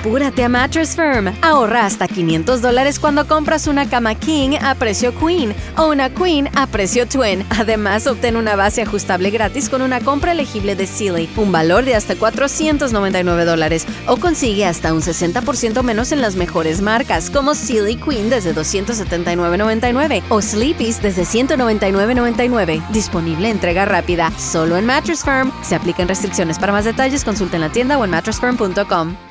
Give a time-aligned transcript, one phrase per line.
[0.00, 1.30] Apúrate a Mattress Firm.
[1.42, 6.48] Ahorra hasta 500 dólares cuando compras una cama King a precio Queen o una Queen
[6.56, 7.44] a precio Twin.
[7.50, 11.96] Además, obtén una base ajustable gratis con una compra elegible de Sealy, un valor de
[11.96, 17.96] hasta 499 dólares, o consigue hasta un 60% menos en las mejores marcas, como Sealy
[17.96, 22.88] Queen desde 279.99 o Sleepy's desde 199.99.
[22.88, 25.52] Disponible entrega rápida, solo en Mattress Firm.
[25.60, 26.58] Se aplican restricciones.
[26.58, 29.29] Para más detalles, consulte en la tienda o en mattressfirm.com.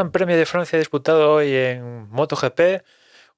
[0.00, 2.82] Gran Premio de Francia disputado hoy en MotoGP,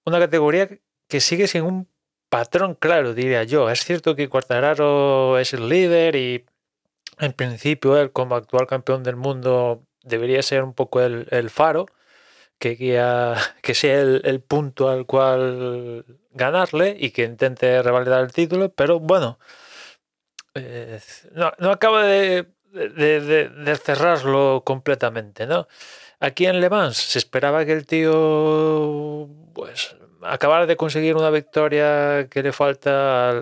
[0.05, 0.69] una categoría
[1.09, 1.89] que sigue sin un
[2.29, 3.69] patrón claro, diría yo.
[3.69, 6.47] Es cierto que Quartararo es el líder y
[7.19, 11.87] en principio él como actual campeón del mundo debería ser un poco el, faro,
[12.61, 12.77] que,
[13.63, 19.41] que sea el, punto al cual ganarle y que intente revalidar el título, pero bueno,
[20.55, 21.01] eh,
[21.33, 25.67] no, acaba de, de, cerrarlo completamente, ¿no?
[26.23, 32.29] Aquí en Le Mans se esperaba que el tío pues acabara de conseguir una victoria
[32.31, 33.41] que le falta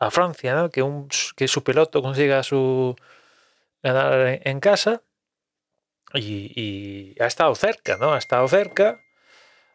[0.00, 0.68] a, Francia, ¿no?
[0.68, 2.96] que, un, que su piloto consiga su
[3.84, 5.02] ganar en, casa
[6.12, 8.14] y, ha estado cerca, ¿no?
[8.14, 9.00] Ha estado cerca,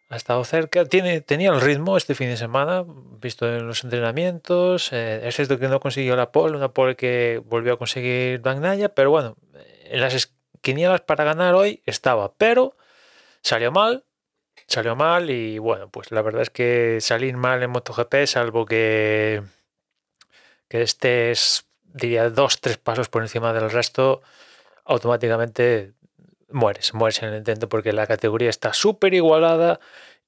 [0.10, 2.84] ha estado cerca, tiene, tenía el ritmo este fin de semana,
[3.22, 7.42] visto en los entrenamientos, eh, es cierto que no consiguió la pole, una pole que
[7.46, 9.38] volvió a conseguir Bagnaya, pero bueno,
[9.86, 10.14] en las
[10.62, 12.76] quinielas para ganar hoy estaba, pero
[13.42, 14.06] salió mal,
[14.68, 19.44] salió mal y bueno, pues la verdad es que salir mal en MotoGP, salvo que,
[20.68, 24.22] que estés, diría, dos, tres pasos por encima del resto,
[24.86, 25.94] automáticamente
[26.50, 29.80] mueres, mueres en el intento porque la categoría está súper igualada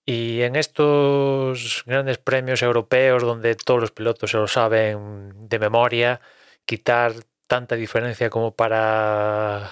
[0.05, 6.20] y en estos grandes premios europeos donde todos los pilotos se lo saben de memoria,
[6.65, 7.14] quitar
[7.48, 9.71] tanta diferencia como para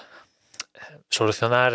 [1.10, 1.74] solucionar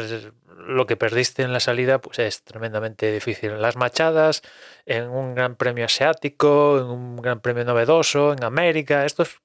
[0.66, 3.53] lo que perdiste en la salida pues es tremendamente difícil.
[3.53, 4.43] En las machadas,
[4.87, 9.41] en un gran premio asiático, en un gran premio novedoso, en América, estos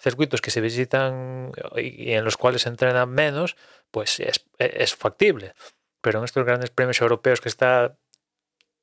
[0.00, 3.56] circuitos que se visitan y en los cuales se entrenan menos,
[3.90, 5.54] pues es, es factible.
[6.00, 7.96] Pero en estos grandes premios europeos que está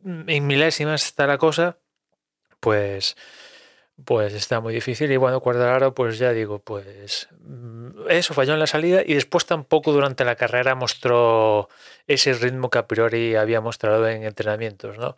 [0.03, 1.77] en milésimas está la cosa,
[2.59, 3.15] pues
[4.03, 5.11] pues está muy difícil.
[5.11, 9.45] Y bueno, Cuadraro, pues ya digo, pues mm, eso falló en la salida y después
[9.45, 11.69] tampoco durante la carrera mostró
[12.07, 15.15] ese ritmo que a priori había mostrado en entrenamientos, ¿no?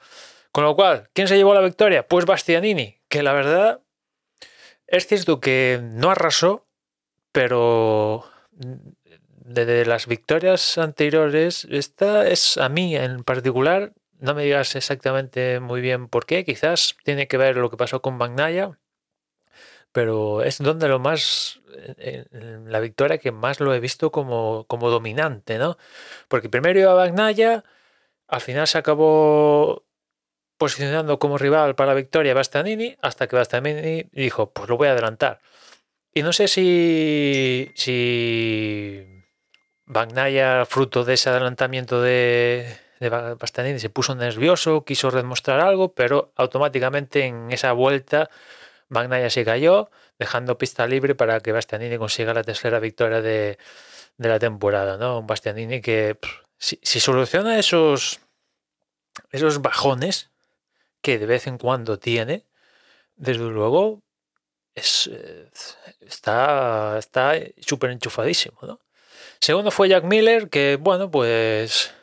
[0.51, 2.07] Con lo cual, ¿quién se llevó la victoria?
[2.07, 3.81] Pues Bastianini, que la verdad
[4.87, 6.65] es cierto que no arrasó,
[7.31, 15.59] pero de las victorias anteriores, esta es a mí en particular no me digas exactamente
[15.59, 18.79] muy bien por qué, quizás tiene que ver lo que pasó con Bagnaya,
[19.91, 21.61] pero es donde lo más,
[22.31, 25.77] la victoria que más lo he visto como, como dominante, ¿no?
[26.27, 27.63] Porque primero iba Bagnaya,
[28.27, 29.85] al final se acabó
[30.57, 34.91] posicionando como rival para la victoria Bastianini, hasta que Bastianini dijo, pues lo voy a
[34.91, 35.39] adelantar.
[36.13, 39.23] Y no sé si, si
[39.85, 46.31] Bagnaya, fruto de ese adelantamiento de, de Bastianini se puso nervioso, quiso demostrar algo, pero
[46.35, 48.29] automáticamente en esa vuelta
[48.89, 53.57] Magnaya se cayó, dejando pista libre para que Bastianini consiga la tercera victoria de,
[54.17, 54.97] la temporada.
[54.97, 55.19] ¿no?
[55.19, 56.17] Un Bastianini que
[56.57, 58.19] si, soluciona esos,
[59.31, 60.31] esos bajones
[61.01, 62.45] que de vez en cuando tiene,
[63.15, 64.01] desde luego
[64.73, 65.49] es, eh,
[66.01, 66.99] está
[67.59, 68.57] súper enchufadísimo.
[68.63, 68.79] ¿no?
[69.39, 71.93] Segundo fue Jack Miller, que bueno, pues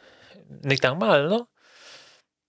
[0.62, 1.50] ni tan mal, ¿no?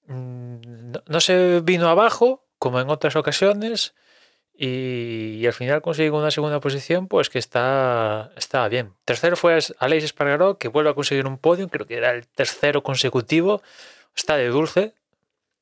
[0.07, 3.93] Mm, no, se vino abajo, como en otras ocasiones,
[4.57, 8.93] y, al final consigo una segunda posición, pues que está, está bien.
[9.05, 12.83] Tercero fue Aleix Espargaró, que vuelve a conseguir un podio, creo que era el tercero
[12.83, 13.61] consecutivo.
[14.15, 14.93] Está de dulce,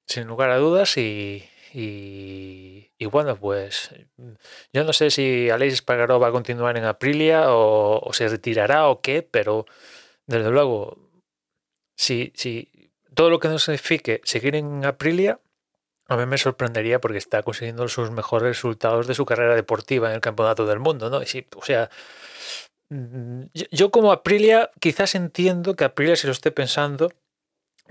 [0.08, 3.90] sin lugar a dudas, y, y, bueno, pues
[4.74, 8.88] yo no sé si Aleix Espargaró va a continuar en Aprilia o, o se retirará
[8.88, 9.66] o qué, pero
[10.28, 11.03] desde luego
[11.96, 15.40] si, si todo lo que nos signifique seguir en Aprilia,
[16.08, 20.16] a mí me sorprendería porque está consiguiendo sus mejores resultados de su carrera deportiva en
[20.16, 21.22] el campeonato del mundo, ¿no?
[21.22, 21.90] Y o sea,
[22.90, 27.12] mm, yo como Aprilia quizás entiendo que Aprilia se lo esté pensando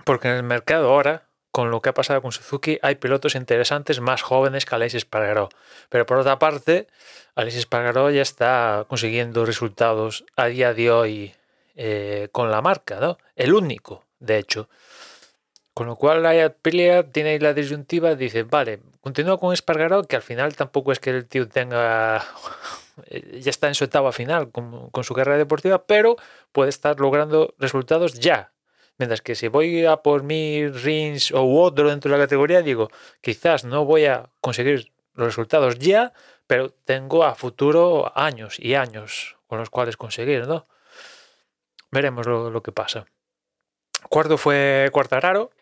[0.04, 4.00] porque en el mercado ahora, con lo que ha pasado con Suzuki, hay pilotos interesantes
[4.00, 5.49] más jóvenes que Alexis Espargaró.
[5.90, 6.88] Pero por otra parte,
[7.34, 11.34] Alexis Espargaró ya está consiguiendo resultados a día de hoy
[11.75, 13.19] eh, con la marca, ¿no?
[13.35, 14.69] El único, de hecho.
[15.75, 20.17] Con lo cual la Aprilia tiene ahí la disyuntiva, dice, vale, continúa con Espargaró, que
[20.17, 22.23] al final tampoco es que el tío tenga,
[23.41, 26.17] ya está en su etapa final con, con su carrera deportiva, pero
[26.53, 28.53] puede estar logrando resultados ya.
[28.99, 32.91] Mientras que si voy a por mi Rins o otro dentro de la categoría, digo,
[33.23, 36.13] quizás no voy a conseguir los resultados ya,
[36.47, 40.67] pero tengo a futuro años y años con los cuales conseguir, ¿no?
[41.93, 43.06] Veremos lo, lo que pasa.
[44.09, 45.53] Cuarto fue Cuartararo,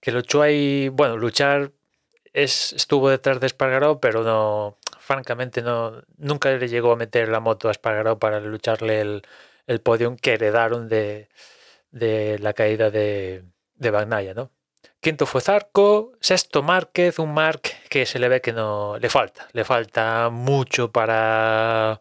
[0.00, 1.72] que luchó ahí, bueno, luchar
[2.32, 7.40] es, estuvo detrás de Espargaró, pero no, francamente no, nunca le llegó a meter la
[7.40, 9.22] moto a Espargaró para lucharle el,
[9.66, 11.28] el podium que heredaron de,
[11.90, 13.44] de la caída de,
[13.74, 14.50] de Bagnaya, ¿no?
[15.00, 19.48] Quinto fue Zarco, sexto Márquez, un Marc que se le ve que no le falta,
[19.52, 22.00] le falta mucho para,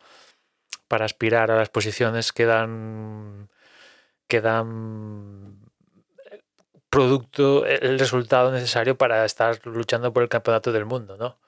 [0.87, 3.49] para aspirar a las posiciones que dan
[4.27, 5.59] que dan
[6.89, 11.39] producto, el resultado necesario para estar luchando por el campeonato del mundo, ¿no?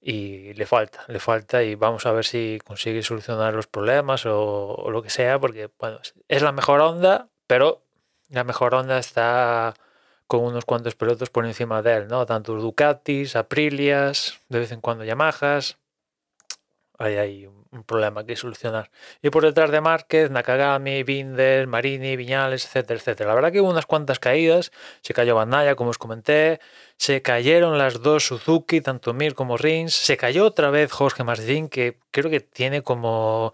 [0.00, 4.74] Y le falta, le falta y vamos a ver si consigue solucionar los problemas o,
[4.74, 7.82] o lo que sea, porque bueno, es la mejor onda, pero
[8.28, 9.74] la mejor onda está
[10.26, 12.26] con unos cuantos pilotos por encima de él, ¿no?
[12.26, 15.78] Tanto Ducatis, Aprilias, de vez en cuando Yamahas.
[16.98, 17.46] Hay ahí
[17.76, 18.90] un problema que solucionar.
[19.22, 23.28] Y por detrás de Márquez, Nakagami, Binder, Marini, Viñales, etcétera, etcétera.
[23.28, 24.72] La verdad que hubo unas cuantas caídas.
[25.02, 26.60] Se cayó Bandaya, como os comenté.
[26.96, 29.94] Se cayeron las dos Suzuki, tanto Mir como Rins.
[29.94, 33.52] Se cayó otra vez Jorge Martín, que creo que tiene como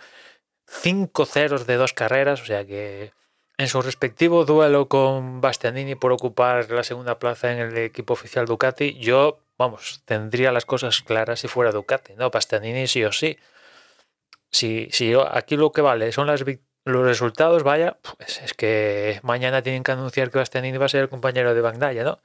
[0.66, 2.42] cinco ceros de dos carreras.
[2.42, 3.12] O sea que
[3.58, 8.46] en su respectivo duelo con Bastianini por ocupar la segunda plaza en el equipo oficial
[8.46, 12.30] Ducati, yo, vamos, tendría las cosas claras si fuera Ducati, ¿no?
[12.30, 13.38] Bastianini sí o sí.
[14.52, 16.44] Si, si aquí lo que vale son las,
[16.84, 21.02] los resultados, vaya, pues es que mañana tienen que anunciar que Bastianini va a ser
[21.02, 22.20] el compañero de Bagdaya, ¿no?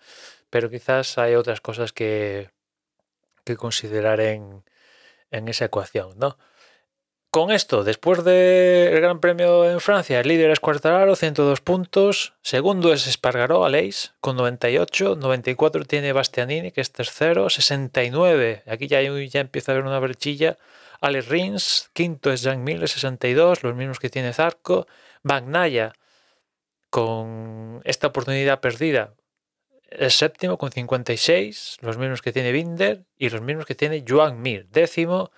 [0.49, 2.51] Pero quizás hay otras cosas que,
[3.43, 4.63] que considerar en,
[5.31, 6.37] en esa ecuación, ¿no?
[7.29, 12.33] Con esto, después del Gran Premio en Francia, el líder es Quartararo, 102 puntos.
[12.41, 15.17] Segundo es Espargaró, Aleix, con 98.
[15.17, 17.49] 94 tiene Bastianini, que es tercero.
[17.49, 20.57] 69, aquí ya, ya empieza a haber una brechilla.
[21.01, 24.87] Alex Rins, quinto es Jean Miller, 62, los mismos que tiene Zarco.
[25.23, 25.93] Bagnaya,
[26.89, 29.13] con esta oportunidad perdida,
[29.89, 34.41] es séptimo con 56, los mismos que tiene Binder y los mismos que tiene Joan
[34.41, 34.67] Mir.
[34.69, 35.31] Décimo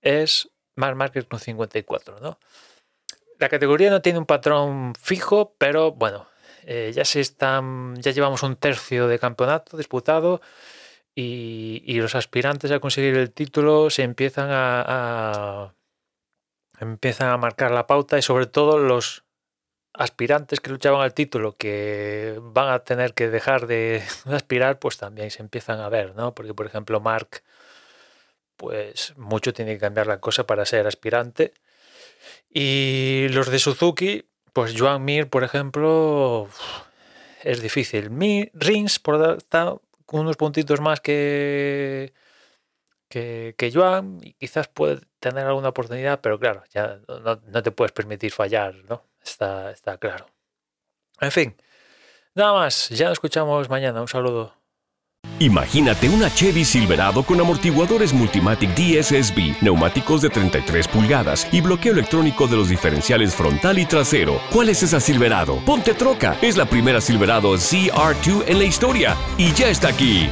[0.00, 2.38] es Mark Marquez con 54, ¿no?
[3.38, 6.28] La categoría no tiene un patrón fijo, pero bueno,
[6.64, 10.40] eh, ya se están, ya llevamos un tercio de campeonato disputado
[11.14, 15.74] y, los aspirantes a conseguir el título se empiezan a,
[16.80, 19.24] empiezan a marcar la pauta y sobre todo los
[19.94, 25.30] aspirantes que luchaban al título que van a tener que dejar de, aspirar, pues también
[25.30, 26.34] se empiezan a ver, ¿no?
[26.34, 27.42] Porque por ejemplo Mark
[28.56, 31.52] pues mucho tiene que cambiar la cosa para ser aspirante.
[32.48, 36.48] Y los de Suzuki, pues Joan Mir, por ejemplo,
[37.42, 38.10] es difícil.
[38.10, 39.18] Mir, Rins, por
[40.10, 42.12] unos puntitos más que,
[43.08, 47.70] que, que, Joan, y quizás puede tener alguna oportunidad, pero claro, ya no, no te
[47.72, 49.06] puedes permitir fallar, ¿no?
[49.22, 50.26] Está, está claro.
[51.20, 51.56] En fin,
[52.34, 54.00] nada más, ya nos escuchamos mañana.
[54.00, 54.61] Un saludo.
[55.42, 62.46] Imagínate una Chevy Silverado con amortiguadores Multimatic DSSB, neumáticos de 33 pulgadas y bloqueo electrónico
[62.46, 64.40] de los diferenciales frontal y trasero.
[64.52, 65.56] ¿Cuál es esa Silverado?
[65.66, 66.36] Ponte troca.
[66.42, 70.30] Es la primera Silverado CR2 en la historia y ya está aquí.